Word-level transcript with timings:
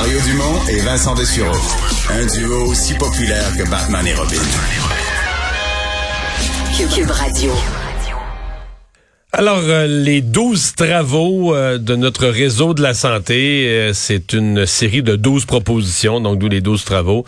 Mario 0.00 0.18
Dumont 0.22 0.66
et 0.70 0.78
Vincent 0.78 1.14
Dessureau. 1.14 1.58
Un 2.08 2.24
duo 2.24 2.70
aussi 2.70 2.94
populaire 2.94 3.54
que 3.54 3.68
Batman 3.68 4.06
et 4.06 4.14
Robin. 4.14 4.40
Cube 6.94 7.10
Radio. 7.10 7.52
Alors, 9.34 9.60
euh, 9.62 9.86
les 9.86 10.22
12 10.22 10.74
travaux 10.74 11.54
euh, 11.54 11.76
de 11.76 11.96
notre 11.96 12.28
réseau 12.28 12.72
de 12.72 12.80
la 12.80 12.94
santé, 12.94 13.66
euh, 13.68 13.92
c'est 13.92 14.32
une 14.32 14.64
série 14.64 15.02
de 15.02 15.16
12 15.16 15.44
propositions, 15.44 16.18
donc 16.18 16.38
d'où 16.38 16.48
les 16.48 16.62
12 16.62 16.82
travaux, 16.82 17.26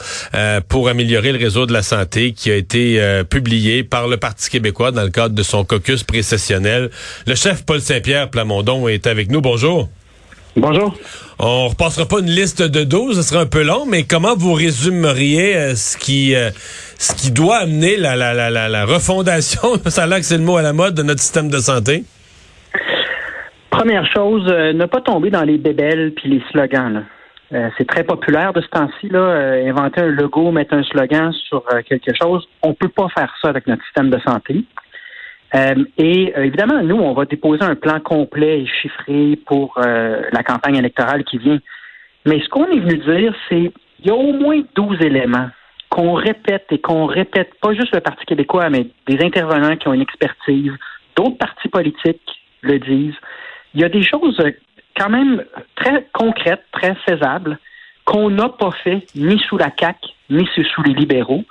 pour 0.71 0.89
améliorer 0.89 1.33
le 1.33 1.39
réseau 1.39 1.67
de 1.67 1.75
la 1.75 1.83
santé 1.83 2.33
qui 2.33 2.51
a 2.51 2.57
été 2.57 3.23
publié 3.29 3.85
par 3.85 4.09
le 4.09 4.17
Parti 4.17 4.49
québécois 4.49 4.93
dans 4.93 5.03
le 5.03 5.11
cadre 5.11 5.35
de 5.35 5.43
son 5.43 5.67
caucus 5.67 6.05
précessionnel. 6.05 6.91
Le 7.27 7.35
chef 7.35 7.67
Paul 7.67 7.83
Saint-Pierre 7.83 8.31
Plamondon 8.31 8.89
est 8.89 9.07
avec 9.07 9.31
nous. 9.31 9.43
Bonjour. 9.43 9.91
Bonjour. 10.57 10.95
On 11.39 11.69
repassera 11.69 12.07
pas 12.07 12.21
une 12.21 12.31
liste 12.31 12.63
de 12.63 12.85
12, 12.85 13.17
ce 13.17 13.23
sera 13.23 13.41
un 13.41 13.47
peu 13.47 13.65
long, 13.65 13.87
mais 13.87 14.03
comment 14.03 14.37
vous 14.37 14.53
résumeriez 14.53 15.57
euh, 15.57 15.75
ce 15.75 15.97
qui 15.97 16.35
euh, 16.35 16.51
ce 16.99 17.15
qui 17.15 17.33
doit 17.33 17.57
amener 17.57 17.97
la, 17.97 18.17
la, 18.17 18.35
la, 18.35 18.69
la, 18.69 18.85
refondation, 18.85 19.77
ça 19.87 20.03
a 20.03 20.07
l'air 20.07 20.19
que 20.19 20.25
c'est 20.25 20.37
le 20.37 20.45
mot 20.45 20.59
à 20.59 20.63
la 20.63 20.75
mode, 20.75 20.95
de 20.95 21.03
notre 21.03 21.21
système 21.21 21.49
de 21.49 21.57
santé? 21.57 22.05
Première 23.71 24.07
chose, 24.13 24.47
euh, 24.49 24.75
ne 24.75 24.85
pas 24.85 25.01
tomber 25.01 25.31
dans 25.31 25.43
les 25.43 25.57
bébelles 25.57 26.13
puis 26.15 26.29
les 26.29 26.43
slogans. 26.51 27.07
c'est 27.79 27.87
très 27.87 28.05
populaire 28.05 28.53
de 28.53 28.61
ce 28.61 28.69
temps-ci, 28.69 29.09
là, 29.09 29.57
inventer 29.67 30.03
un 30.03 30.09
logo, 30.09 30.53
mettre 30.53 30.75
un 30.75 30.83
slogan 30.83 31.33
sur 31.49 31.65
quelque 31.89 32.13
chose. 32.21 32.47
On 32.63 32.75
peut 32.75 32.89
pas 32.89 33.09
faire 33.09 33.33
ça 33.41 33.49
avec 33.49 33.67
notre 33.67 33.83
système 33.85 34.11
de 34.11 34.19
santé. 34.21 34.65
Euh, 35.55 35.85
et 35.99 36.33
euh, 36.37 36.45
évidemment, 36.45 36.83
nous, 36.83 36.97
on 36.97 37.13
va 37.13 37.25
déposer 37.25 37.63
un 37.63 37.75
plan 37.75 38.01
complet 38.01 38.63
et 38.63 38.67
chiffré 38.67 39.39
pour 39.47 39.75
euh, 39.79 40.23
la 40.33 40.43
campagne 40.43 40.77
électorale 40.77 41.25
qui 41.25 41.39
vient. 41.39 41.59
Mais 42.25 42.41
ce 42.41 42.49
qu'on 42.49 42.67
est 42.67 42.79
venu 42.79 42.99
dire, 42.99 43.35
c'est 43.49 43.73
il 44.01 44.07
y 44.07 44.11
a 44.11 44.15
au 44.15 44.33
moins 44.33 44.61
12 44.75 45.01
éléments 45.03 45.49
qu'on 45.91 46.15
répète 46.15 46.67
et 46.71 46.79
qu'on 46.79 47.05
répète, 47.05 47.51
pas 47.61 47.75
juste 47.75 47.95
le 47.95 48.01
Parti 48.01 48.25
québécois, 48.25 48.71
mais 48.71 48.87
des 49.07 49.23
intervenants 49.25 49.77
qui 49.77 49.89
ont 49.89 49.93
une 49.93 50.01
expertise, 50.01 50.73
d'autres 51.15 51.37
partis 51.37 51.69
politiques 51.69 52.43
le 52.63 52.79
disent. 52.79 53.15
Il 53.75 53.81
y 53.81 53.85
a 53.85 53.89
des 53.89 54.03
choses 54.03 54.41
quand 54.97 55.11
même 55.11 55.45
très 55.77 56.07
concrètes, 56.13 56.65
très 56.73 56.95
faisables, 57.07 57.59
qu'on 58.05 58.31
n'a 58.31 58.49
pas 58.49 58.71
fait 58.83 59.07
ni 59.15 59.39
sous 59.39 59.59
la 59.59 59.71
CAQ, 59.79 59.99
ni 60.31 60.49
sous 60.55 60.83
les 60.83 60.95
libéraux. 60.95 61.45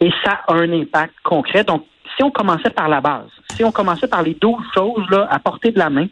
Et 0.00 0.10
ça 0.24 0.40
a 0.48 0.54
un 0.54 0.72
impact 0.72 1.14
concret. 1.22 1.62
Donc, 1.62 1.84
si 2.16 2.22
on 2.22 2.30
commençait 2.30 2.70
par 2.70 2.88
la 2.88 3.00
base, 3.00 3.28
si 3.54 3.64
on 3.64 3.72
commençait 3.72 4.08
par 4.08 4.22
les 4.22 4.34
12 4.34 4.56
choses 4.74 5.10
là, 5.10 5.26
à 5.30 5.38
portée 5.38 5.70
de 5.70 5.78
la 5.78 5.90
main, 5.90 6.06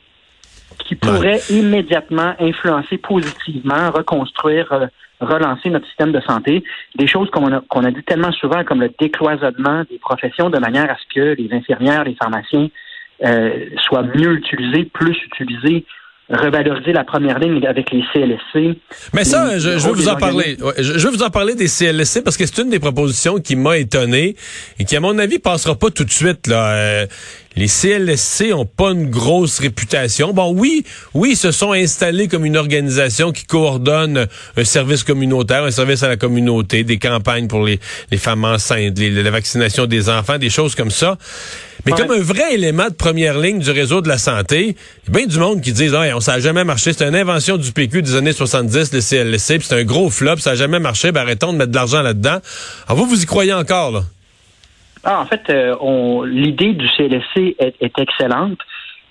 qui 0.78 0.94
pourraient 0.94 1.40
immédiatement 1.50 2.34
influencer 2.38 2.98
positivement, 2.98 3.90
reconstruire, 3.90 4.72
euh, 4.72 4.86
relancer 5.20 5.68
notre 5.68 5.86
système 5.86 6.12
de 6.12 6.20
santé, 6.20 6.64
des 6.96 7.06
choses 7.06 7.30
qu'on 7.30 7.52
a, 7.52 7.60
qu'on 7.68 7.84
a 7.84 7.90
dit 7.90 8.02
tellement 8.02 8.32
souvent 8.32 8.64
comme 8.64 8.80
le 8.80 8.90
décloisonnement 8.98 9.84
des 9.90 9.98
professions 9.98 10.50
de 10.50 10.58
manière 10.58 10.90
à 10.90 10.96
ce 10.96 11.14
que 11.14 11.40
les 11.40 11.52
infirmières, 11.52 12.04
les 12.04 12.14
pharmaciens 12.14 12.68
euh, 13.24 13.66
soient 13.76 14.02
mieux 14.02 14.32
utilisés, 14.32 14.84
plus 14.84 15.16
utilisés, 15.24 15.84
revaloriser 16.30 16.92
la 16.92 17.04
première 17.04 17.38
ligne 17.38 17.66
avec 17.66 17.90
les 17.90 18.02
CLSC. 18.12 18.78
Mais 19.12 19.24
ça, 19.24 19.58
je, 19.58 19.70
veux 19.70 19.92
vous 19.92 20.08
en 20.08 20.16
parler. 20.16 20.56
je, 20.78 20.92
veux 21.06 21.10
vous 21.10 21.22
en 21.22 21.30
parler 21.30 21.54
des 21.54 21.66
CLSC 21.66 22.22
parce 22.22 22.36
que 22.36 22.46
c'est 22.46 22.62
une 22.62 22.70
des 22.70 22.78
propositions 22.78 23.38
qui 23.38 23.56
m'a 23.56 23.78
étonné 23.78 24.36
et 24.78 24.84
qui, 24.84 24.96
à 24.96 25.00
mon 25.00 25.18
avis, 25.18 25.38
passera 25.38 25.74
pas 25.74 25.90
tout 25.90 26.04
de 26.04 26.10
suite. 26.10 26.46
Là. 26.46 26.72
Euh, 26.72 27.06
les 27.56 27.66
CLSC 27.66 28.52
ont 28.54 28.64
pas 28.64 28.92
une 28.92 29.10
grosse 29.10 29.58
réputation. 29.58 30.32
Bon, 30.32 30.52
oui, 30.54 30.84
oui, 31.14 31.30
ils 31.32 31.36
se 31.36 31.50
sont 31.50 31.72
installés 31.72 32.28
comme 32.28 32.44
une 32.44 32.56
organisation 32.56 33.32
qui 33.32 33.44
coordonne 33.44 34.28
un 34.56 34.64
service 34.64 35.02
communautaire, 35.02 35.64
un 35.64 35.72
service 35.72 36.04
à 36.04 36.08
la 36.08 36.16
communauté, 36.16 36.84
des 36.84 36.98
campagnes 36.98 37.48
pour 37.48 37.64
les, 37.64 37.80
les 38.12 38.18
femmes 38.18 38.44
enceintes, 38.44 38.98
la 38.98 39.30
vaccination 39.30 39.86
des 39.86 40.08
enfants, 40.08 40.38
des 40.38 40.50
choses 40.50 40.76
comme 40.76 40.92
ça. 40.92 41.19
Mais 41.86 41.92
comme 41.92 42.10
un 42.10 42.22
vrai 42.22 42.54
élément 42.54 42.88
de 42.88 42.94
première 42.94 43.38
ligne 43.38 43.58
du 43.58 43.70
réseau 43.70 44.00
de 44.00 44.08
la 44.08 44.18
santé, 44.18 44.76
il 45.08 45.14
y 45.14 45.16
a 45.16 45.18
bien 45.18 45.26
du 45.26 45.38
monde 45.38 45.60
qui 45.60 45.72
disent 45.72 45.94
on 45.94 46.20
ça 46.20 46.34
a 46.34 46.41
jamais 46.41 46.64
marché, 46.64 46.92
c'est 46.92 47.06
une 47.06 47.14
invention 47.14 47.56
du 47.56 47.72
PQ 47.72 48.02
des 48.02 48.16
années 48.16 48.32
70, 48.32 48.92
le 48.92 49.00
CLSC, 49.00 49.58
puis 49.58 49.66
c'est 49.66 49.80
un 49.80 49.84
gros 49.84 50.10
flop, 50.10 50.36
ça 50.36 50.50
a 50.50 50.54
jamais 50.54 50.78
marché, 50.78 51.12
ben 51.12 51.22
arrêtons 51.22 51.52
de 51.52 51.58
mettre 51.58 51.70
de 51.70 51.76
l'argent 51.76 52.02
là-dedans. 52.02 52.38
Alors 52.86 52.98
vous, 52.98 53.06
vous 53.06 53.22
y 53.22 53.26
croyez 53.26 53.52
encore, 53.52 53.92
là? 53.92 54.00
Ah, 55.02 55.20
en 55.20 55.26
fait, 55.26 55.48
euh, 55.48 56.26
l'idée 56.26 56.74
du 56.74 56.86
CLSC 56.88 57.56
est, 57.58 57.98
excellente. 57.98 58.58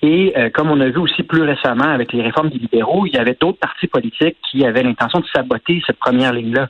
Et 0.01 0.33
euh, 0.37 0.49
comme 0.53 0.69
on 0.69 0.79
a 0.79 0.85
vu 0.85 0.99
aussi 0.99 1.23
plus 1.23 1.41
récemment 1.41 1.89
avec 1.91 2.13
les 2.13 2.21
réformes 2.21 2.49
des 2.49 2.59
libéraux, 2.59 3.05
il 3.05 3.13
y 3.13 3.17
avait 3.17 3.35
d'autres 3.39 3.57
partis 3.59 3.87
politiques 3.87 4.37
qui 4.49 4.63
avaient 4.65 4.83
l'intention 4.83 5.19
de 5.19 5.25
saboter 5.33 5.81
cette 5.85 5.97
première 5.97 6.31
ligne-là. 6.31 6.69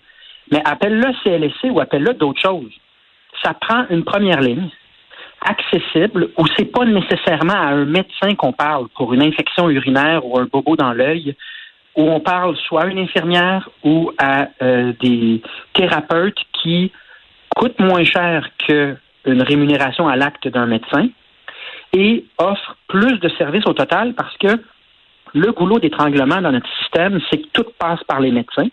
Mais 0.51 0.61
appelle-le 0.65 1.11
CLSC 1.23 1.69
ou 1.69 1.79
appelle-le 1.79 2.13
d'autres 2.13 2.41
choses. 2.41 2.71
Ça 3.43 3.53
prend 3.53 3.85
une 3.89 4.03
première 4.03 4.41
ligne 4.41 4.69
accessible 5.41 6.29
où 6.38 6.45
c'est 6.57 6.72
pas 6.72 6.85
nécessairement 6.85 7.53
à 7.53 7.69
un 7.69 7.85
médecin 7.85 8.35
qu'on 8.35 8.53
parle 8.53 8.88
pour 8.89 9.13
une 9.13 9.22
infection 9.22 9.69
urinaire 9.69 10.25
ou 10.25 10.38
un 10.39 10.45
bobo 10.45 10.75
dans 10.75 10.94
l'œil, 10.94 11.35
où 11.95 12.03
on 12.03 12.19
parle 12.19 12.55
soit 12.57 12.83
à 12.83 12.88
une 12.88 13.00
infirmière 13.00 13.69
ou 13.83 14.11
à 14.17 14.47
euh, 14.61 14.94
des 15.01 15.41
thérapeutes 15.73 16.39
qui 16.61 16.91
coûtent 17.55 17.79
moins 17.79 18.03
cher 18.03 18.50
que 18.67 18.95
une 19.25 19.41
rémunération 19.41 20.07
à 20.07 20.16
l'acte 20.16 20.47
d'un 20.47 20.66
médecin 20.66 21.09
et 21.94 22.25
offre 22.38 22.77
plus 22.88 23.19
de 23.19 23.29
services 23.38 23.66
au 23.66 23.73
total 23.73 24.13
parce 24.13 24.35
que 24.38 24.61
le 25.33 25.51
goulot 25.51 25.79
d'étranglement 25.79 26.41
dans 26.41 26.51
notre 26.51 26.69
système, 26.79 27.19
c'est 27.29 27.38
que 27.38 27.47
tout 27.53 27.66
passe 27.77 28.03
par 28.06 28.19
les 28.19 28.31
médecins. 28.31 28.67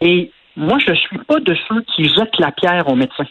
Et 0.00 0.30
moi, 0.56 0.78
je 0.78 0.90
ne 0.90 0.96
suis 0.96 1.18
pas 1.18 1.40
de 1.40 1.54
ceux 1.68 1.82
qui 1.94 2.04
jettent 2.04 2.38
la 2.38 2.50
pierre 2.50 2.88
aux 2.88 2.96
médecins. 2.96 3.26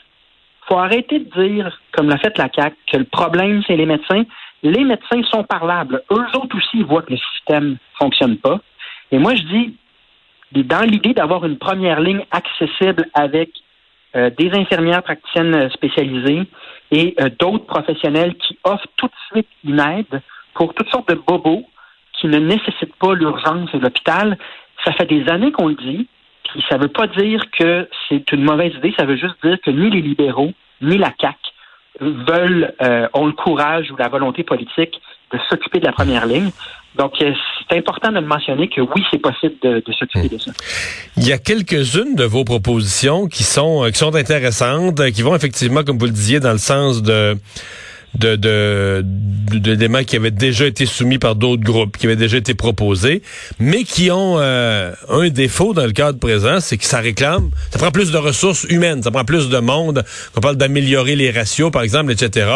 Faut 0.67 0.77
arrêter 0.77 1.19
de 1.19 1.43
dire, 1.43 1.79
comme 1.91 2.09
l'a 2.09 2.17
fait 2.17 2.37
la 2.37 2.49
CAQ, 2.53 2.75
que 2.91 2.97
le 2.97 3.05
problème, 3.05 3.63
c'est 3.67 3.75
les 3.75 3.85
médecins. 3.85 4.23
Les 4.63 4.83
médecins 4.83 5.21
sont 5.31 5.43
parlables. 5.43 6.03
Eux 6.11 6.25
autres 6.35 6.57
aussi 6.57 6.83
voient 6.83 7.01
que 7.01 7.11
le 7.11 7.19
système 7.33 7.71
ne 7.71 7.75
fonctionne 7.99 8.37
pas. 8.37 8.59
Et 9.11 9.19
moi, 9.19 9.35
je 9.35 9.43
dis, 9.43 9.75
dans 10.63 10.87
l'idée 10.87 11.13
d'avoir 11.13 11.45
une 11.45 11.57
première 11.57 11.99
ligne 11.99 12.25
accessible 12.31 13.09
avec 13.13 13.49
euh, 14.15 14.29
des 14.37 14.51
infirmières 14.53 15.03
praticiennes 15.03 15.69
spécialisées 15.71 16.43
et 16.91 17.15
euh, 17.19 17.29
d'autres 17.39 17.65
professionnels 17.65 18.35
qui 18.35 18.57
offrent 18.63 18.87
tout 18.95 19.07
de 19.07 19.11
suite 19.31 19.47
une 19.63 19.79
aide 19.79 20.21
pour 20.53 20.73
toutes 20.75 20.89
sortes 20.89 21.09
de 21.09 21.15
bobos 21.15 21.65
qui 22.13 22.27
ne 22.27 22.37
nécessitent 22.37 22.95
pas 22.99 23.15
l'urgence 23.15 23.71
de 23.71 23.79
l'hôpital. 23.79 24.37
Ça 24.85 24.93
fait 24.93 25.05
des 25.05 25.27
années 25.29 25.51
qu'on 25.51 25.69
le 25.69 25.75
dit, 25.75 26.07
ça 26.69 26.77
ne 26.77 26.83
veut 26.83 26.89
pas 26.89 27.07
dire 27.07 27.43
que 27.57 27.87
c'est 28.07 28.31
une 28.31 28.43
mauvaise 28.43 28.73
idée, 28.75 28.93
ça 28.97 29.05
veut 29.05 29.17
juste 29.17 29.35
dire 29.43 29.57
que 29.63 29.71
ni 29.71 29.89
les 29.89 30.01
libéraux, 30.01 30.51
ni 30.81 30.97
la 30.97 31.11
CAQ 31.19 31.37
veulent, 31.99 32.73
euh, 32.81 33.07
ont 33.13 33.25
le 33.25 33.33
courage 33.33 33.91
ou 33.91 33.95
la 33.97 34.09
volonté 34.09 34.43
politique 34.43 34.99
de 35.31 35.39
s'occuper 35.49 35.79
de 35.79 35.85
la 35.85 35.91
première 35.91 36.25
ligne. 36.25 36.51
Donc, 36.95 37.13
euh, 37.21 37.33
c'est 37.69 37.77
important 37.77 38.11
de 38.11 38.19
mentionner 38.19 38.69
que 38.69 38.81
oui, 38.81 39.03
c'est 39.09 39.17
possible 39.17 39.55
de, 39.63 39.81
s'occuper 39.97 40.29
de 40.29 40.37
ça. 40.37 40.51
Il 41.17 41.27
y 41.27 41.33
a 41.33 41.39
quelques-unes 41.39 42.15
de 42.15 42.23
vos 42.23 42.43
propositions 42.43 43.27
qui 43.27 43.43
sont, 43.43 43.83
euh, 43.83 43.89
qui 43.89 43.97
sont 43.97 44.15
intéressantes, 44.15 44.99
euh, 44.99 45.09
qui 45.09 45.23
vont 45.23 45.35
effectivement, 45.35 45.83
comme 45.83 45.97
vous 45.97 46.05
le 46.05 46.11
disiez, 46.11 46.39
dans 46.39 46.51
le 46.51 46.59
sens 46.59 47.01
de 47.01 47.35
de 48.15 49.03
d'éléments 49.59 49.99
de, 49.99 50.03
qui 50.03 50.15
avaient 50.15 50.31
déjà 50.31 50.65
été 50.65 50.85
soumis 50.85 51.17
par 51.17 51.35
d'autres 51.35 51.63
groupes, 51.63 51.97
qui 51.97 52.05
avaient 52.05 52.15
déjà 52.15 52.37
été 52.37 52.53
proposés, 52.53 53.21
mais 53.59 53.83
qui 53.83 54.11
ont 54.11 54.37
euh, 54.39 54.93
un 55.09 55.29
défaut 55.29 55.73
dans 55.73 55.85
le 55.85 55.91
cadre 55.91 56.19
présent, 56.19 56.59
c'est 56.59 56.77
que 56.77 56.85
ça 56.85 56.99
réclame, 56.99 57.49
ça 57.71 57.79
prend 57.79 57.91
plus 57.91 58.11
de 58.11 58.17
ressources 58.17 58.65
humaines, 58.69 59.03
ça 59.03 59.11
prend 59.11 59.25
plus 59.25 59.49
de 59.49 59.57
monde. 59.57 60.03
On 60.35 60.41
parle 60.41 60.57
d'améliorer 60.57 61.15
les 61.15 61.31
ratios, 61.31 61.71
par 61.71 61.83
exemple, 61.83 62.11
etc. 62.11 62.47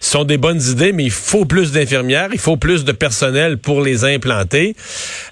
Ce 0.00 0.12
sont 0.12 0.24
des 0.24 0.38
bonnes 0.38 0.62
idées, 0.62 0.92
mais 0.92 1.04
il 1.04 1.10
faut 1.10 1.44
plus 1.44 1.72
d'infirmières, 1.72 2.28
il 2.32 2.38
faut 2.38 2.56
plus 2.56 2.84
de 2.84 2.92
personnel 2.92 3.58
pour 3.58 3.82
les 3.82 4.04
implanter. 4.04 4.74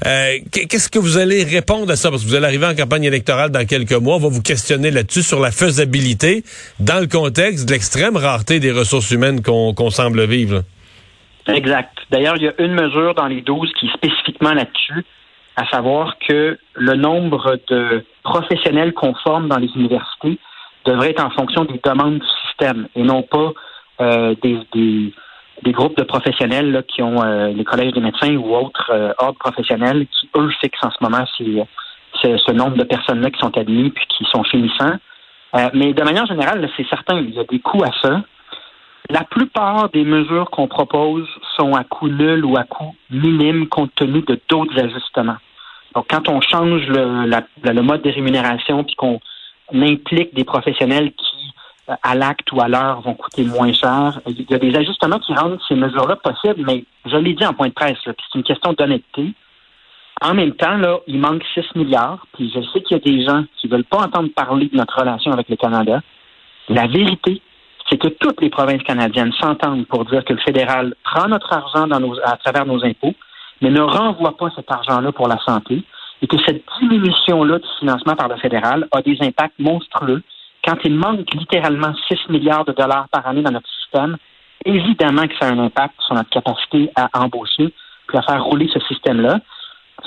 Euh, 0.06 0.38
Qu'est-ce 0.50 0.88
que 0.88 0.98
vous 0.98 1.16
allez 1.18 1.44
répondre 1.44 1.90
à 1.90 1.96
ça? 1.96 2.10
Parce 2.10 2.22
que 2.22 2.28
vous 2.28 2.34
allez 2.34 2.46
arriver 2.46 2.66
en 2.66 2.74
campagne 2.74 3.04
électorale 3.04 3.50
dans 3.50 3.64
quelques 3.64 3.92
mois, 3.92 4.16
on 4.16 4.20
va 4.20 4.28
vous 4.28 4.42
questionner 4.42 4.90
là-dessus 4.90 5.22
sur 5.22 5.40
la 5.40 5.50
faisabilité 5.50 6.44
dans 6.80 7.00
le 7.00 7.06
contexte 7.06 7.66
de 7.66 7.72
l'extrême 7.72 8.16
rareté 8.16 8.60
des 8.60 8.72
ressources 8.72 9.10
humaines 9.10 9.42
qu'on 9.42 9.57
semble 9.90 10.24
vivre. 10.24 10.62
Exact. 11.48 11.96
D'ailleurs, 12.10 12.36
il 12.36 12.42
y 12.42 12.48
a 12.48 12.52
une 12.58 12.74
mesure 12.74 13.14
dans 13.14 13.26
les 13.26 13.40
12 13.40 13.72
qui 13.78 13.86
est 13.86 13.92
spécifiquement 13.94 14.52
là-dessus, 14.52 15.04
à 15.56 15.66
savoir 15.68 16.18
que 16.18 16.58
le 16.74 16.94
nombre 16.94 17.58
de 17.68 18.04
professionnels 18.22 18.92
conformes 18.92 19.48
dans 19.48 19.58
les 19.58 19.70
universités 19.74 20.38
devrait 20.84 21.10
être 21.10 21.24
en 21.24 21.30
fonction 21.30 21.64
des 21.64 21.80
demandes 21.82 22.18
du 22.18 22.26
système 22.46 22.88
et 22.94 23.02
non 23.02 23.22
pas 23.22 23.52
euh, 24.00 24.34
des, 24.42 25.72
groupes 25.72 25.96
de 25.96 26.04
professionnels 26.04 26.84
qui 26.88 27.02
ont 27.02 27.22
euh, 27.22 27.48
les 27.48 27.64
collèges 27.64 27.92
des 27.92 28.00
médecins 28.00 28.34
ou 28.36 28.54
autres 28.54 28.90
euh, 28.92 29.12
ordres 29.18 29.38
professionnels 29.38 30.06
qui, 30.06 30.28
eux, 30.36 30.50
fixent 30.60 30.84
en 30.84 30.90
ce 30.90 30.96
moment 31.00 31.24
ce 31.36 32.52
nombre 32.52 32.76
de 32.76 32.84
personnes-là 32.84 33.30
qui 33.30 33.40
sont 33.40 33.56
admis 33.56 33.90
puis 33.90 34.06
qui 34.06 34.24
sont 34.32 34.42
finissants. 34.44 34.96
mais 35.74 35.92
de 35.92 36.02
manière 36.02 36.26
générale, 36.26 36.68
c'est 36.76 36.86
certain, 36.88 37.20
il 37.20 37.34
y 37.34 37.38
a 37.38 37.44
des 37.44 37.60
coûts 37.60 37.82
à 37.84 37.90
ça. 38.02 38.22
La 39.10 39.24
plupart 39.24 39.88
des 39.90 40.04
mesures 40.04 40.50
qu'on 40.50 40.68
propose 40.68 41.26
sont 41.56 41.74
à 41.74 41.84
coût 41.84 42.08
nul 42.08 42.44
ou 42.44 42.56
à 42.58 42.64
coût 42.64 42.94
minime 43.10 43.66
compte 43.68 43.94
tenu 43.94 44.20
de 44.22 44.38
d'autres 44.48 44.78
ajustements. 44.78 45.38
Donc, 45.94 46.06
quand 46.10 46.28
on 46.28 46.40
change 46.40 46.86
le, 46.88 47.82
mode 47.82 48.02
de 48.02 48.10
rémunération 48.10 48.84
puis 48.84 48.94
qu'on 48.96 49.20
implique 49.72 50.34
des 50.34 50.44
professionnels 50.44 51.12
qui, 51.12 51.52
euh, 51.88 51.94
à 52.02 52.14
l'acte 52.14 52.52
ou 52.52 52.60
à 52.60 52.68
l'heure, 52.68 53.00
vont 53.00 53.14
coûter 53.14 53.44
moins 53.44 53.72
cher, 53.72 54.20
il 54.26 54.46
y 54.48 54.54
a 54.54 54.58
des 54.58 54.76
ajustements 54.76 55.18
qui 55.18 55.34
rendent 55.34 55.58
ces 55.66 55.74
mesures-là 55.74 56.16
possibles, 56.16 56.62
mais 56.66 56.84
je 57.06 57.16
l'ai 57.16 57.32
dit 57.32 57.46
en 57.46 57.54
point 57.54 57.68
de 57.68 57.72
presse, 57.72 57.98
puis 58.04 58.14
c'est 58.30 58.38
une 58.38 58.44
question 58.44 58.74
d'honnêteté. 58.74 59.32
En 60.20 60.34
même 60.34 60.52
temps, 60.52 60.76
là, 60.76 60.98
il 61.06 61.18
manque 61.18 61.42
6 61.54 61.76
milliards, 61.76 62.26
puis 62.34 62.52
je 62.54 62.60
sais 62.72 62.82
qu'il 62.82 62.96
y 62.96 63.00
a 63.00 63.02
des 63.02 63.24
gens 63.24 63.44
qui 63.56 63.68
veulent 63.68 63.84
pas 63.84 63.98
entendre 63.98 64.28
parler 64.34 64.66
de 64.66 64.76
notre 64.76 64.98
relation 64.98 65.32
avec 65.32 65.48
le 65.48 65.56
Canada. 65.56 66.00
La 66.68 66.86
vérité, 66.86 67.40
c'est 67.88 67.98
que 67.98 68.08
toutes 68.08 68.40
les 68.40 68.50
provinces 68.50 68.82
canadiennes 68.82 69.32
s'entendent 69.32 69.86
pour 69.86 70.04
dire 70.04 70.24
que 70.24 70.32
le 70.32 70.40
fédéral 70.40 70.94
prend 71.04 71.28
notre 71.28 71.52
argent 71.52 71.88
à 72.24 72.36
travers 72.36 72.66
nos 72.66 72.84
impôts, 72.84 73.14
mais 73.60 73.70
ne 73.70 73.80
renvoie 73.80 74.36
pas 74.36 74.50
cet 74.54 74.70
argent-là 74.70 75.12
pour 75.12 75.28
la 75.28 75.38
santé, 75.38 75.82
et 76.20 76.26
que 76.26 76.36
cette 76.44 76.62
diminution-là 76.80 77.58
du 77.58 77.68
financement 77.78 78.16
par 78.16 78.28
le 78.28 78.36
fédéral 78.36 78.88
a 78.92 79.02
des 79.02 79.16
impacts 79.20 79.58
monstrueux. 79.58 80.22
Quand 80.64 80.76
il 80.84 80.94
manque 80.94 81.32
littéralement 81.34 81.92
6 82.08 82.28
milliards 82.28 82.64
de 82.64 82.72
dollars 82.72 83.08
par 83.10 83.26
année 83.26 83.42
dans 83.42 83.52
notre 83.52 83.68
système, 83.80 84.16
évidemment 84.64 85.26
que 85.26 85.36
ça 85.38 85.46
a 85.46 85.52
un 85.52 85.58
impact 85.58 85.94
sur 86.00 86.14
notre 86.14 86.30
capacité 86.30 86.90
à 86.96 87.08
embaucher 87.14 87.72
puis 88.08 88.18
à 88.18 88.22
faire 88.22 88.42
rouler 88.42 88.68
ce 88.72 88.80
système-là. 88.80 89.40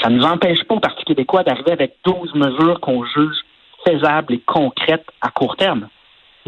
Ça 0.02 0.10
ne 0.10 0.18
nous 0.18 0.24
empêche 0.24 0.64
pas 0.64 0.76
au 0.76 0.80
Parti 0.80 1.04
québécois 1.04 1.44
d'arriver 1.44 1.72
avec 1.72 1.96
12 2.04 2.34
mesures 2.36 2.80
qu'on 2.80 3.06
juge 3.06 3.38
faisables 3.86 4.34
et 4.34 4.40
concrètes 4.40 5.08
à 5.22 5.30
court 5.30 5.56
terme. 5.56 5.88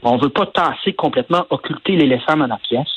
On 0.04 0.18
ne 0.18 0.22
veut 0.22 0.30
pas 0.30 0.46
tasser 0.48 0.94
complètement, 0.94 1.46
occulter 1.50 1.96
l'éléphant 1.96 2.36
dans 2.36 2.48
la 2.48 2.58
pièce, 2.58 2.90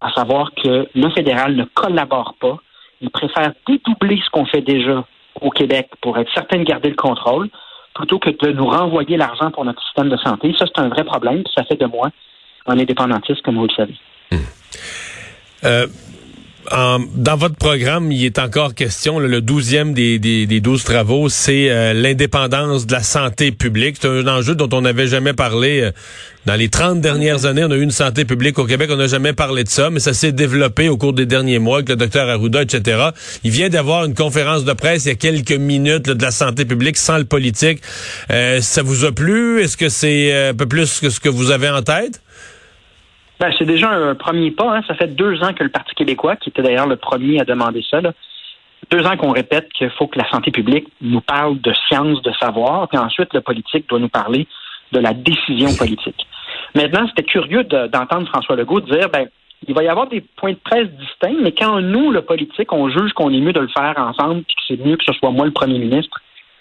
à 0.00 0.12
savoir 0.12 0.52
que 0.54 0.88
le 0.94 1.10
fédéral 1.10 1.54
ne 1.54 1.64
collabore 1.64 2.34
pas. 2.40 2.58
Il 3.00 3.10
préfère 3.10 3.52
dédoubler 3.66 4.20
ce 4.24 4.30
qu'on 4.30 4.46
fait 4.46 4.62
déjà 4.62 5.04
au 5.40 5.50
Québec 5.50 5.88
pour 6.00 6.18
être 6.18 6.32
certain 6.34 6.58
de 6.58 6.64
garder 6.64 6.90
le 6.90 6.96
contrôle, 6.96 7.48
plutôt 7.94 8.18
que 8.18 8.30
de 8.30 8.52
nous 8.52 8.66
renvoyer 8.66 9.16
l'argent 9.16 9.50
pour 9.50 9.64
notre 9.64 9.82
système 9.84 10.08
de 10.08 10.16
santé. 10.16 10.54
Ça, 10.58 10.66
c'est 10.66 10.82
un 10.82 10.88
vrai 10.88 11.04
problème. 11.04 11.44
Ça 11.54 11.64
fait 11.64 11.80
de 11.80 11.86
moi 11.86 12.10
un 12.66 12.78
indépendantiste, 12.78 13.42
comme 13.42 13.56
vous 13.56 13.66
le 13.66 13.74
savez. 13.74 13.94
Hum. 14.32 14.38
Euh, 15.64 15.86
dans 16.70 17.36
votre 17.36 17.56
programme, 17.56 18.12
il 18.12 18.24
est 18.24 18.38
encore 18.38 18.74
question, 18.74 19.18
le 19.18 19.40
douzième 19.40 19.94
des, 19.94 20.18
des, 20.18 20.46
des 20.46 20.62
travaux, 20.84 21.28
c'est 21.28 21.70
euh, 21.70 21.92
l'indépendance 21.92 22.86
de 22.86 22.92
la 22.92 23.02
santé 23.02 23.52
publique. 23.52 23.96
C'est 24.00 24.08
un 24.08 24.26
enjeu 24.26 24.54
dont 24.54 24.68
on 24.72 24.82
n'avait 24.82 25.06
jamais 25.06 25.32
parlé. 25.32 25.80
Euh, 25.80 25.90
dans 26.46 26.54
les 26.54 26.68
30 26.68 27.00
dernières 27.00 27.44
années, 27.44 27.64
on 27.64 27.70
a 27.70 27.76
eu 27.76 27.82
une 27.82 27.90
santé 27.90 28.24
publique 28.24 28.58
au 28.58 28.64
Québec, 28.64 28.88
on 28.90 28.96
n'a 28.96 29.06
jamais 29.06 29.34
parlé 29.34 29.64
de 29.64 29.68
ça, 29.68 29.90
mais 29.90 30.00
ça 30.00 30.14
s'est 30.14 30.32
développé 30.32 30.88
au 30.88 30.96
cours 30.96 31.12
des 31.12 31.26
derniers 31.26 31.58
mois 31.58 31.78
avec 31.78 31.90
le 31.90 31.96
docteur 31.96 32.28
Arruda, 32.28 32.62
etc. 32.62 33.08
Il 33.44 33.50
vient 33.50 33.68
d'avoir 33.68 34.06
une 34.06 34.14
conférence 34.14 34.64
de 34.64 34.72
presse 34.72 35.04
il 35.04 35.08
y 35.08 35.12
a 35.12 35.14
quelques 35.14 35.52
minutes 35.52 36.06
de 36.06 36.22
la 36.22 36.30
santé 36.30 36.64
publique 36.64 36.96
sans 36.96 37.18
le 37.18 37.24
politique. 37.24 37.82
Euh, 38.30 38.62
ça 38.62 38.82
vous 38.82 39.04
a 39.04 39.12
plu? 39.12 39.60
Est-ce 39.60 39.76
que 39.76 39.88
c'est 39.90 40.48
un 40.48 40.54
peu 40.54 40.66
plus 40.66 41.00
que 41.00 41.10
ce 41.10 41.20
que 41.20 41.28
vous 41.28 41.50
avez 41.50 41.68
en 41.68 41.82
tête? 41.82 42.20
Ben, 43.40 43.52
c'est 43.56 43.64
déjà 43.64 43.90
un 43.90 44.14
premier 44.14 44.50
pas. 44.50 44.76
Hein. 44.76 44.82
Ça 44.86 44.94
fait 44.94 45.14
deux 45.14 45.42
ans 45.42 45.52
que 45.52 45.62
le 45.62 45.70
Parti 45.70 45.94
québécois, 45.94 46.36
qui 46.36 46.48
était 46.48 46.62
d'ailleurs 46.62 46.88
le 46.88 46.96
premier 46.96 47.40
à 47.40 47.44
demander 47.44 47.84
ça, 47.88 48.00
deux 48.90 49.06
ans 49.06 49.16
qu'on 49.16 49.32
répète 49.32 49.72
qu'il 49.72 49.90
faut 49.90 50.06
que 50.06 50.18
la 50.18 50.28
santé 50.30 50.50
publique 50.50 50.88
nous 51.00 51.20
parle 51.20 51.60
de 51.60 51.72
science, 51.88 52.22
de 52.22 52.32
savoir, 52.40 52.88
puis 52.88 52.98
ensuite 52.98 53.32
le 53.34 53.40
politique 53.40 53.88
doit 53.88 53.98
nous 53.98 54.08
parler 54.08 54.46
de 54.92 54.98
la 54.98 55.12
décision 55.12 55.74
politique. 55.76 56.26
Maintenant, 56.74 57.06
c'était 57.08 57.24
curieux 57.24 57.64
d'entendre 57.64 58.28
François 58.28 58.56
Legault 58.56 58.80
dire, 58.80 59.08
ben, 59.10 59.28
il 59.66 59.74
va 59.74 59.82
y 59.82 59.88
avoir 59.88 60.06
des 60.06 60.20
points 60.20 60.52
de 60.52 60.58
presse 60.58 60.88
distincts, 60.88 61.42
mais 61.42 61.52
quand 61.52 61.80
nous, 61.80 62.10
le 62.10 62.22
politique, 62.22 62.72
on 62.72 62.88
juge 62.88 63.12
qu'on 63.12 63.32
est 63.32 63.40
mieux 63.40 63.52
de 63.52 63.60
le 63.60 63.68
faire 63.68 63.94
ensemble, 63.98 64.42
puis 64.42 64.54
que 64.54 64.62
c'est 64.68 64.84
mieux 64.84 64.96
que 64.96 65.04
ce 65.04 65.12
soit 65.12 65.30
moi, 65.30 65.46
le 65.46 65.52
premier 65.52 65.78
ministre, 65.78 66.20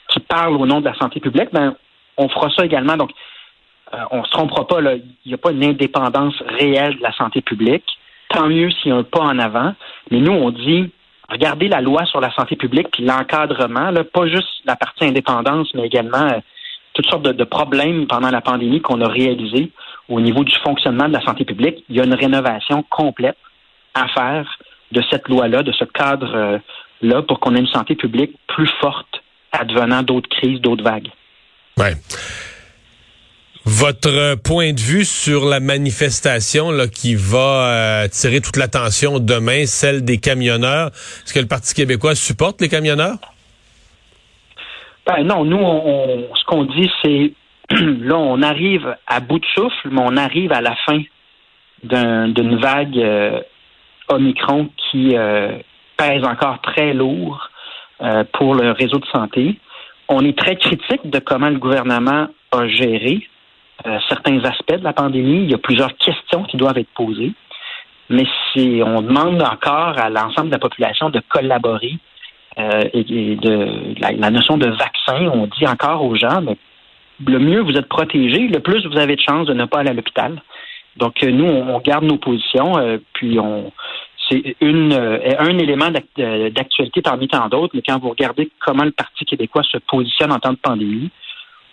qui 0.10 0.20
parle 0.20 0.56
au 0.56 0.66
nom 0.66 0.80
de 0.80 0.86
la 0.86 0.96
santé 0.96 1.20
publique, 1.20 1.50
ben, 1.54 1.76
on 2.18 2.28
fera 2.30 2.50
ça 2.50 2.66
également. 2.66 2.98
Donc, 2.98 3.12
euh, 3.94 3.98
on 4.12 4.19
ne 4.19 4.24
se 4.25 4.31
trompera 4.31 4.68
pas, 4.68 4.81
il 4.81 5.01
n'y 5.25 5.34
a 5.34 5.38
pas 5.38 5.51
une 5.51 5.63
indépendance 5.63 6.36
réelle 6.48 6.98
de 6.98 7.04
la 7.04 7.13
santé 7.13 7.42
publique. 7.42 7.86
Tant 8.30 8.48
mieux 8.48 8.69
s'il 8.69 8.92
y 8.92 8.92
a 8.92 8.98
un 8.98 9.04
pas 9.04 9.22
en 9.22 9.39
avant. 9.39 9.74
Mais 10.12 10.19
nous, 10.19 10.34
on 10.34 10.51
dit, 10.51 10.92
regardez 11.30 11.68
la 11.68 11.81
loi 11.81 12.06
sur 12.06 12.19
la 12.19 12.34
santé 12.34 12.56
publique, 12.56 12.89
puis 12.92 13.04
l'encadrement, 13.04 13.92
pas 14.13 14.28
juste 14.28 14.50
la 14.66 14.75
partie 14.75 15.06
indépendance, 15.06 15.74
mais 15.74 15.86
également 15.86 16.25
euh, 16.25 16.39
toutes 16.94 17.07
sortes 17.07 17.24
de, 17.24 17.44
problèmes 17.44 18.07
pendant 18.07 18.30
la 18.30 18.42
pandémie 18.42 18.81
qu'on 18.81 19.01
a 19.01 19.07
réalisés 19.07 19.72
au 20.10 20.19
niveau 20.19 20.44
du 20.44 20.56
fonctionnement 20.63 21.07
de 21.07 21.13
la 21.13 21.22
santé 21.22 21.45
publique. 21.45 21.83
Il 21.90 21.95
y 21.95 22.01
a 22.01 22.04
une 22.04 22.16
rénovation 22.16 22.83
complète 22.90 23.38
à 23.94 24.07
faire 24.10 24.57
de 24.92 25.01
cette 25.10 25.28
loi-là, 25.30 25.63
de 25.63 25.72
ce 25.72 25.86
cadre-là, 25.86 27.22
pour 27.22 27.40
qu'on 27.40 27.56
ait 27.56 27.60
une 27.60 27.68
santé 27.68 27.95
publique 27.95 28.31
plus 28.48 28.69
forte 28.81 29.22
advenant 29.51 30.01
d'autres 30.01 30.30
crises, 30.30 30.60
d'autres 30.60 30.83
vagues. 30.83 31.10
Ouais. 31.78 31.94
Votre 33.69 34.36
point 34.36 34.72
de 34.72 34.80
vue 34.80 35.04
sur 35.04 35.44
la 35.44 35.60
manifestation 35.60 36.72
là, 36.72 36.88
qui 36.88 37.16
va 37.16 37.68
euh, 37.68 38.08
tirer 38.08 38.40
toute 38.40 38.56
l'attention 38.56 39.19
demain, 39.19 39.66
celle 39.66 40.06
des 40.06 40.19
camionneurs, 40.19 40.88
est-ce 40.88 41.34
que 41.34 41.42
le 41.42 41.48
Parti 41.48 41.74
québécois 41.74 42.16
supporte 42.16 42.62
les 42.62 42.69
camionneurs? 42.69 43.18
Ben 45.06 45.22
non, 45.25 45.44
nous, 45.44 45.58
on, 45.58 46.34
ce 46.34 46.46
qu'on 46.46 46.64
dit, 46.64 46.90
c'est 47.04 47.34
là, 47.75 48.16
on 48.18 48.42
arrive 48.42 48.96
à 49.06 49.19
bout 49.19 49.40
de 49.40 49.46
souffle, 49.54 49.90
mais 49.92 50.02
on 50.02 50.16
arrive 50.16 50.54
à 50.54 50.62
la 50.62 50.78
fin 50.86 51.02
d'une 51.84 52.60
vague 52.62 52.98
euh, 52.98 53.42
Omicron 54.08 54.69
qui 54.78 55.18
euh, 55.18 55.58
pèse 55.98 56.24
encore 56.24 56.62
très 56.62 56.94
lourd 56.94 57.50
pour 58.31 58.56
le 58.56 58.72
réseau 58.72 59.00
de 59.00 59.08
santé. 59.08 59.60
On 60.08 60.24
est 60.24 60.38
très 60.38 60.56
critique 60.56 61.10
de 61.10 61.19
comment 61.19 61.50
le 61.50 61.58
gouvernement 61.58 62.28
a 62.54 62.68
géré 62.69 63.28
euh, 63.86 64.00
certains 64.10 64.44
aspects 64.44 64.76
de 64.76 64.84
la 64.84 64.94
pandémie. 64.94 65.44
Il 65.44 65.52
y 65.52 65.54
a 65.54 65.60
plusieurs 65.60 65.96
questions 65.98 66.44
qui 66.44 66.58
doivent 66.58 66.78
être 66.80 66.94
posées. 66.96 67.34
Mais 68.10 68.26
si 68.52 68.82
on 68.84 69.02
demande 69.02 69.42
encore 69.42 70.00
à 70.00 70.10
l'ensemble 70.10 70.48
de 70.48 70.54
la 70.54 70.60
population 70.60 71.10
de 71.10 71.22
collaborer 71.30 71.94
euh, 72.58 72.84
et, 72.94 73.36
de 73.36 73.94
la, 74.00 74.32
notion 74.32 74.58
de 74.58 74.68
vaccin, 74.68 75.30
on 75.32 75.46
dit 75.46 75.68
encore 75.68 76.04
aux 76.04 76.16
gens, 76.16 76.42
mais 76.42 76.58
le 77.26 77.38
mieux 77.38 77.62
vous 77.62 77.78
êtes 77.78 77.88
protégé, 77.88 78.48
le 78.48 78.60
plus 78.62 78.86
vous 78.88 78.98
avez 78.98 79.16
de 79.16 79.22
chances 79.22 79.46
de 79.46 79.54
ne 79.54 79.66
pas 79.66 79.80
aller 79.80 79.92
à 79.92 79.94
l'hôpital. 79.94 80.42
Donc 80.96 81.22
euh, 81.24 81.30
nous, 81.30 81.46
on, 81.46 81.80
garde 81.80 82.06
nos 82.06 82.18
positions, 82.18 82.74
puis 83.14 83.40
on 83.40 83.72
c'est 84.30 84.56
une 84.60 84.92
un 84.92 85.58
élément 85.58 85.90
d'actualité 85.90 87.02
parmi 87.02 87.28
tant 87.28 87.48
d'autres, 87.48 87.74
mais 87.76 87.84
quand 87.88 88.00
vous 88.00 88.10
regardez 88.10 88.50
comment 88.60 88.84
le 88.84 88.92
Parti 88.92 89.24
québécois 89.24 89.64
se 89.64 89.78
positionne 89.78 90.34
en 90.34 90.40
temps 90.40 90.52
de 90.52 90.58
pandémie, 90.58 91.12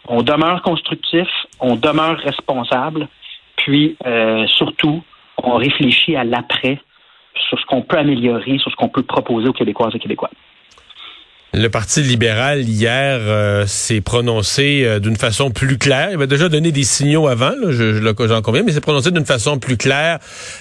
on 0.08 0.23
demeure 0.23 0.62
constructif, 0.62 1.28
on 1.61 1.76
demeure 1.76 2.18
responsable, 2.18 3.08
puis 3.56 3.96
euh, 4.06 4.46
surtout, 4.46 5.02
on 5.42 5.56
réfléchit 5.56 6.16
à 6.16 6.25
l'après 6.25 6.80
sur 7.49 7.58
ce 7.58 7.66
qu'on 7.66 7.82
peut 7.82 7.99
améliorer, 7.99 8.58
sur 8.58 8.70
ce 8.70 8.76
qu'on 8.76 8.88
peut 8.88 9.02
proposer 9.02 9.49
aux 9.49 9.52
Québécoises 9.52 9.94
et 9.94 9.99
Québécois. 9.99 10.30
Le 11.56 11.68
Parti 11.68 12.02
libéral, 12.02 12.68
hier, 12.68 13.20
euh, 13.20 13.64
s'est 13.68 14.00
prononcé 14.00 14.82
euh, 14.84 14.99
d'une 14.99 15.14
façon 15.14 15.52
plus 15.52 15.78
claire. 15.78 16.08
Il 16.11 16.14
avait 16.14 16.26
déjà 16.26 16.49
donné 16.49 16.73
des 16.73 16.82
signaux 16.82 17.28
avant, 17.28 17.50
là, 17.50 17.70
je, 17.70 18.02
j'en 18.26 18.42
conviens, 18.42 18.64
mais 18.64 18.73
s'est 18.73 18.80
prononcé 18.80 19.12
d'une 19.12 19.25
façon 19.25 19.61
plus 19.61 19.76
claire 19.76 20.18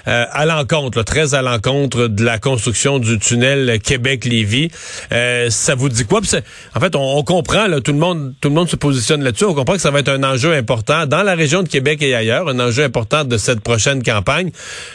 euh, 0.08 0.26
à 0.32 0.46
l'encontre, 0.46 1.02
très 1.02 1.34
à 1.34 1.42
l'encontre 1.42 2.08
de 2.08 2.24
la 2.24 2.38
construction 2.38 3.00
du 3.00 3.18
tunnel 3.18 3.80
Québec-Lévis. 3.84 4.70
ça 5.50 5.74
vous 5.74 5.90
dit 5.90 6.06
quoi? 6.06 6.22
En 6.76 6.80
fait, 6.80 6.96
on, 6.96 7.24
comprend, 7.24 7.66
là, 7.66 7.82
tout 7.82 7.92
le 7.92 7.98
monde 7.98 8.36
tout 8.40 8.50
le 8.50 8.56
monde 8.56 8.70
se 8.70 8.76
positionne 8.76 9.24
là-dessus. 9.24 9.46
On 9.46 9.56
comprend 9.56 9.74
que 9.74 9.82
ça 9.82 9.90
va 9.90 9.98
être 9.98 10.10
un 10.10 10.24
enjeu 10.24 10.54
important 10.54 11.08
dans 11.08 11.24
la 11.24 11.34
région 11.34 11.64
de 11.64 11.70
Québec 11.70 12.04
et 12.04 12.14
ailleurs, 12.14 12.48
un 12.48 12.60
enjeu 12.60 12.84
important 12.84 13.24
de 13.24 13.38
cette 13.38 13.62
prochaine 13.62 14.04
campagne. 14.04 14.52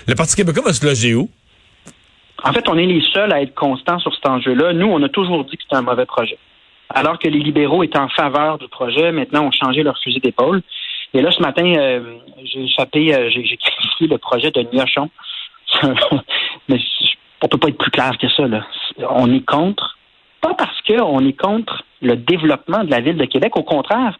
Le 0.06 0.14
Parti 0.14 0.36
québécois 0.36 0.62
va 0.64 0.72
se 0.72 0.86
loger 0.86 1.14
où? 1.14 1.28
En 2.44 2.52
fait, 2.52 2.68
on 2.68 2.78
est 2.78 2.86
les 2.86 3.02
seuls 3.12 3.32
à 3.32 3.42
être 3.42 3.54
constants 3.54 3.98
sur 3.98 4.14
cet 4.14 4.26
enjeu-là. 4.26 4.72
Nous, 4.72 4.86
on 4.86 5.02
a 5.02 5.08
toujours 5.08 5.44
dit 5.44 5.56
que 5.56 5.62
c'était 5.62 5.76
un 5.76 5.82
mauvais 5.82 6.06
projet. 6.06 6.38
Alors 6.90 7.18
que 7.18 7.28
les 7.28 7.40
libéraux 7.40 7.82
étaient 7.82 7.98
en 7.98 8.08
faveur 8.08 8.58
du 8.58 8.68
projet, 8.68 9.12
maintenant 9.12 9.46
ont 9.46 9.50
changé 9.50 9.82
leur 9.82 9.98
fusil 9.98 10.20
d'épaule. 10.20 10.62
Et 11.14 11.20
là, 11.20 11.30
ce 11.30 11.42
matin, 11.42 11.64
euh, 11.64 12.18
j'ai 12.44 12.64
échappé, 12.64 13.14
euh, 13.14 13.28
j'ai 13.30 13.56
critiqué 13.56 14.06
le 14.06 14.18
projet 14.18 14.50
de 14.50 14.60
Niochon. 14.72 15.10
Mais 16.68 16.78
on 17.42 17.48
peut 17.48 17.58
pas 17.58 17.68
être 17.68 17.78
plus 17.78 17.90
clair 17.90 18.16
que 18.18 18.28
ça. 18.28 18.46
Là. 18.46 18.64
On 19.10 19.32
est 19.32 19.44
contre, 19.44 19.98
pas 20.40 20.54
parce 20.54 20.80
qu'on 20.82 21.26
est 21.26 21.38
contre 21.38 21.82
le 22.00 22.16
développement 22.16 22.84
de 22.84 22.90
la 22.90 23.00
ville 23.00 23.16
de 23.16 23.24
Québec. 23.24 23.56
Au 23.56 23.62
contraire, 23.62 24.16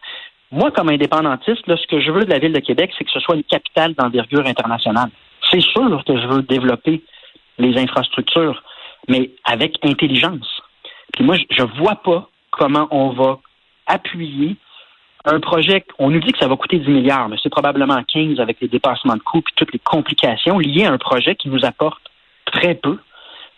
moi, 0.51 0.71
comme 0.71 0.89
indépendantiste, 0.89 1.65
là, 1.67 1.77
ce 1.77 1.87
que 1.87 2.01
je 2.01 2.11
veux 2.11 2.25
de 2.25 2.29
la 2.29 2.39
ville 2.39 2.53
de 2.53 2.59
Québec, 2.59 2.91
c'est 2.97 3.03
que 3.03 3.11
ce 3.11 3.19
soit 3.19 3.35
une 3.35 3.43
capitale 3.43 3.93
d'envergure 3.93 4.45
internationale. 4.45 5.09
C'est 5.49 5.61
sûr 5.61 6.03
que 6.05 6.19
je 6.19 6.27
veux 6.27 6.41
développer 6.41 7.01
les 7.59 7.77
infrastructures, 7.77 8.63
mais 9.07 9.31
avec 9.43 9.77
intelligence. 9.83 10.61
Puis 11.13 11.23
moi, 11.23 11.37
je 11.49 11.63
ne 11.63 11.67
vois 11.79 11.95
pas 11.95 12.29
comment 12.51 12.87
on 12.91 13.09
va 13.09 13.39
appuyer 13.87 14.55
un 15.25 15.39
projet, 15.39 15.83
on 15.97 16.09
nous 16.09 16.19
dit 16.19 16.31
que 16.31 16.39
ça 16.39 16.47
va 16.47 16.55
coûter 16.55 16.79
10 16.79 16.89
milliards, 16.89 17.27
mais 17.29 17.35
c'est 17.43 17.49
probablement 17.49 18.01
15 18.03 18.39
avec 18.39 18.61
les 18.61 18.67
dépassements 18.67 19.15
de 19.15 19.21
coûts 19.21 19.39
et 19.39 19.53
toutes 19.55 19.73
les 19.73 19.79
complications 19.79 20.59
liées 20.59 20.85
à 20.85 20.91
un 20.91 20.97
projet 20.97 21.35
qui 21.35 21.49
nous 21.49 21.65
apporte 21.65 22.01
très 22.45 22.75
peu. 22.75 22.97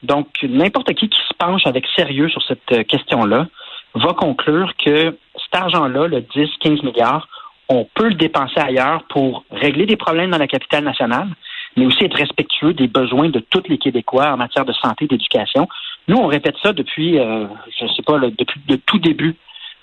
Donc, 0.01 0.27
n'importe 0.41 0.93
qui 0.93 1.07
qui 1.07 1.19
se 1.19 1.33
penche 1.37 1.67
avec 1.67 1.85
sérieux 1.95 2.29
sur 2.29 2.41
cette 2.43 2.71
euh, 2.71 2.83
question-là 2.83 3.47
va 3.93 4.13
conclure 4.13 4.73
que 4.77 5.15
cet 5.35 5.61
argent-là, 5.61 6.07
le 6.07 6.21
10-15 6.21 6.83
milliards, 6.83 7.27
on 7.69 7.85
peut 7.93 8.09
le 8.09 8.15
dépenser 8.15 8.59
ailleurs 8.59 9.03
pour 9.09 9.45
régler 9.51 9.85
des 9.85 9.97
problèmes 9.97 10.31
dans 10.31 10.37
la 10.37 10.47
capitale 10.47 10.83
nationale, 10.83 11.27
mais 11.77 11.85
aussi 11.85 12.03
être 12.03 12.17
respectueux 12.17 12.73
des 12.73 12.87
besoins 12.87 13.29
de 13.29 13.39
tous 13.39 13.63
les 13.67 13.77
Québécois 13.77 14.31
en 14.33 14.37
matière 14.37 14.65
de 14.65 14.73
santé 14.73 15.05
et 15.05 15.07
d'éducation. 15.07 15.67
Nous, 16.07 16.17
on 16.17 16.27
répète 16.27 16.55
ça 16.61 16.73
depuis, 16.73 17.19
euh, 17.19 17.45
je 17.79 17.85
ne 17.85 17.89
sais 17.89 18.01
pas, 18.05 18.19
depuis 18.19 18.59
le 18.67 18.77
tout 18.77 18.99
début 18.99 19.35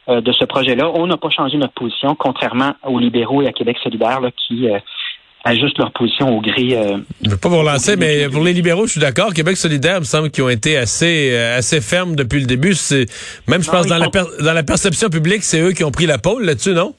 euh, 0.08 0.20
de 0.20 0.32
ce 0.32 0.44
projet-là. 0.44 0.90
On 0.94 1.06
n'a 1.06 1.16
pas 1.16 1.30
changé 1.30 1.56
notre 1.56 1.74
position, 1.74 2.14
contrairement 2.14 2.74
aux 2.84 2.98
libéraux 2.98 3.42
et 3.42 3.46
à 3.46 3.52
Québec 3.52 3.78
solidaire 3.82 4.20
qui 4.46 4.68
euh, 4.68 4.78
ajustent 5.44 5.78
leur 5.78 5.92
position 5.92 6.36
au 6.36 6.40
gré. 6.40 6.70
je 6.70 7.26
ne 7.26 7.30
veux 7.30 7.36
pas 7.38 7.48
vous 7.48 7.58
relancer, 7.60 7.96
mais 7.96 8.28
pour 8.28 8.42
les 8.44 8.52
libéraux, 8.52 8.86
je 8.86 8.92
suis 8.92 9.00
d'accord. 9.00 9.32
Québec 9.32 9.56
solidaire, 9.56 9.96
il 9.96 10.00
me 10.00 10.04
semble 10.04 10.30
qu'ils 10.30 10.44
ont 10.44 10.48
été 10.48 10.76
assez 10.76 11.34
assez 11.34 11.80
fermes 11.80 12.16
depuis 12.16 12.40
le 12.40 12.46
début. 12.46 12.74
Même, 13.46 13.62
je 13.62 13.70
pense, 13.70 13.86
dans, 13.86 13.98
la 13.98 14.08
dans 14.08 14.52
la 14.52 14.62
perception 14.64 15.08
publique, 15.08 15.44
c'est 15.44 15.60
eux 15.60 15.72
qui 15.72 15.84
ont 15.84 15.92
pris 15.92 16.06
la 16.06 16.18
pôle 16.18 16.44
là-dessus, 16.44 16.72
non? 16.74 16.94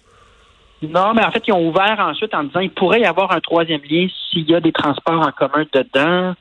Non, 0.82 1.14
mais 1.14 1.24
en 1.24 1.32
fait, 1.32 1.44
ils 1.48 1.54
ont 1.54 1.68
ouvert 1.68 1.98
ensuite 2.00 2.34
en 2.34 2.44
disant 2.44 2.62
qu'il 2.62 2.72
pourrait 2.72 3.02
y 3.02 3.06
avoir 3.06 3.32
un 3.32 3.40
troisième 3.42 3.82
lien 3.90 4.08
s'il 4.30 4.50
y 4.50 4.56
a 4.56 4.62
des 4.62 4.72
transports 4.72 5.20
en 5.20 5.32
commun 5.32 5.66
dedans. 5.74 6.36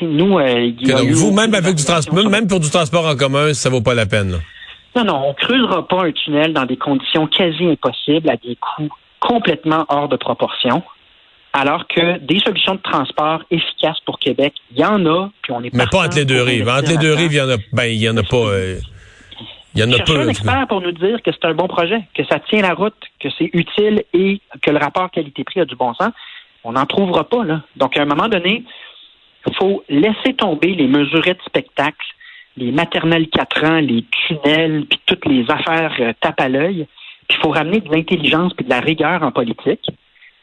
nous, 0.00 0.38
euh, 0.38 0.70
vous, 1.12 1.32
même 1.32 1.54
avec 1.54 1.74
du 1.74 1.84
transport, 1.84 2.28
même 2.28 2.46
pour 2.46 2.60
du 2.60 2.70
transport 2.70 3.06
en 3.06 3.16
commun, 3.16 3.52
ça 3.52 3.68
vaut 3.68 3.80
pas 3.80 3.94
la 3.94 4.06
peine. 4.06 4.38
Non, 4.94 5.04
non, 5.04 5.28
on 5.28 5.34
creusera 5.34 5.88
pas 5.88 6.04
un 6.04 6.12
tunnel 6.12 6.52
dans 6.52 6.66
des 6.66 6.76
conditions 6.76 7.26
quasi 7.26 7.66
impossibles 7.66 8.28
à 8.30 8.36
des 8.36 8.56
coûts 8.56 8.90
complètement 9.20 9.86
hors 9.88 10.08
de 10.08 10.16
proportion. 10.16 10.82
Alors 11.54 11.86
que 11.86 12.18
des 12.18 12.38
solutions 12.40 12.76
de 12.76 12.80
transport 12.80 13.42
efficaces 13.50 14.00
pour 14.06 14.18
Québec, 14.18 14.54
il 14.70 14.78
y 14.78 14.84
en 14.84 15.04
a, 15.04 15.30
puis 15.42 15.52
on 15.52 15.62
est 15.62 15.74
Mais 15.74 15.84
pas 15.90 16.06
entre 16.06 16.16
les 16.16 16.24
deux 16.24 16.42
rives. 16.42 16.68
Entre 16.68 16.90
les 16.90 16.96
deux 16.96 17.12
rives, 17.12 17.32
il 17.32 17.36
y 17.36 17.40
en 17.40 17.50
a, 17.50 17.56
ben, 17.72 17.84
il 17.84 18.00
y 18.00 18.08
en 18.08 18.16
a 18.16 18.22
pas. 18.22 18.36
Euh, 18.36 18.78
il 19.74 19.80
y 19.80 19.84
en 19.84 19.92
a 19.92 19.98
peu. 20.00 20.20
un 20.20 20.28
expert 20.28 20.66
pour 20.68 20.80
nous 20.80 20.92
dire 20.92 21.22
que 21.22 21.30
c'est 21.32 21.44
un 21.44 21.54
bon 21.54 21.66
projet, 21.66 22.02
que 22.14 22.24
ça 22.24 22.38
tient 22.40 22.62
la 22.62 22.74
route, 22.74 22.94
que 23.20 23.28
c'est 23.38 23.50
utile 23.52 24.04
et 24.12 24.40
que 24.60 24.70
le 24.70 24.78
rapport 24.78 25.10
qualité-prix 25.10 25.60
a 25.60 25.64
du 25.64 25.76
bon 25.76 25.94
sens. 25.94 26.12
On 26.64 26.72
n'en 26.72 26.86
trouvera 26.86 27.24
pas, 27.24 27.44
là. 27.44 27.62
Donc, 27.76 27.96
à 27.96 28.02
un 28.02 28.04
moment 28.04 28.28
donné, 28.28 28.64
il 29.46 29.54
faut 29.56 29.82
laisser 29.88 30.34
tomber 30.36 30.74
les 30.74 30.86
mesurettes 30.86 31.38
de 31.38 31.44
spectacle, 31.44 32.06
les 32.56 32.70
maternelles 32.70 33.28
4 33.28 33.64
ans, 33.64 33.80
les 33.80 34.04
tunnels, 34.26 34.84
puis 34.88 35.00
toutes 35.06 35.26
les 35.26 35.50
affaires 35.50 35.94
euh, 36.00 36.12
à 36.38 36.48
l'œil. 36.48 36.86
Puis 37.28 37.38
il 37.38 37.42
faut 37.42 37.50
ramener 37.50 37.80
de 37.80 37.90
l'intelligence 37.90 38.52
et 38.58 38.64
de 38.64 38.70
la 38.70 38.80
rigueur 38.80 39.22
en 39.22 39.32
politique. 39.32 39.86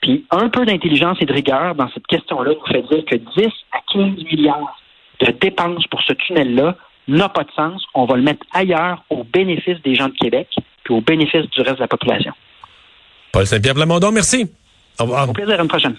Puis 0.01 0.25
un 0.31 0.49
peu 0.49 0.65
d'intelligence 0.65 1.17
et 1.21 1.25
de 1.25 1.33
rigueur 1.33 1.75
dans 1.75 1.89
cette 1.89 2.07
question-là 2.07 2.53
nous 2.53 2.73
fait 2.73 2.81
dire 2.83 3.05
que 3.05 3.15
10 3.15 3.47
à 3.71 3.79
15 3.93 4.23
milliards 4.31 4.79
de 5.19 5.31
dépenses 5.31 5.85
pour 5.87 6.01
ce 6.01 6.13
tunnel-là 6.13 6.75
n'a 7.09 7.29
pas 7.29 7.43
de 7.43 7.51
sens. 7.51 7.83
On 7.93 8.05
va 8.05 8.15
le 8.15 8.21
mettre 8.21 8.45
ailleurs 8.53 9.03
au 9.09 9.23
bénéfice 9.23 9.81
des 9.83 9.95
gens 9.95 10.07
de 10.07 10.13
Québec 10.13 10.47
puis 10.83 10.93
au 10.93 11.01
bénéfice 11.01 11.49
du 11.49 11.61
reste 11.61 11.75
de 11.75 11.81
la 11.81 11.87
population. 11.87 12.33
Paul 13.31 13.45
Saint-Pierre 13.45 13.75
Plamondon, 13.75 14.11
merci. 14.11 14.49
Au 14.99 15.03
revoir. 15.03 15.29
Au 15.29 15.33
plaisir, 15.33 15.59
à 15.59 15.61
une 15.61 15.67
prochaine. 15.67 15.95